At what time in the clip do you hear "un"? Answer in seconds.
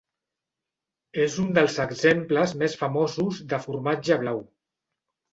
1.43-1.51